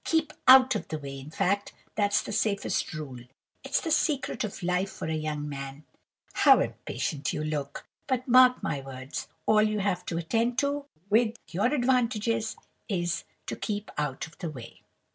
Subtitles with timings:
[0.03, 3.23] Keep out of the way, in fact, that's the safest rule.
[3.63, 7.85] It's the secret of life for a young man—How impatient you look!
[8.07, 12.55] but mark my words:—all you have to attend to, with your advantages,
[12.89, 14.81] is, to keep out of the way.